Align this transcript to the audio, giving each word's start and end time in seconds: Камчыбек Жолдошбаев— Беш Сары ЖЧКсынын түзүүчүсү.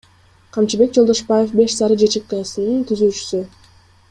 Камчыбек 0.55 0.95
Жолдошбаев— 0.95 1.49
Беш 1.59 1.75
Сары 1.81 1.99
ЖЧКсынын 2.05 2.89
түзүүчүсү. 2.93 3.43